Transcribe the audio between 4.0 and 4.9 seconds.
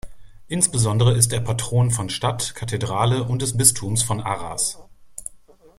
von Arras.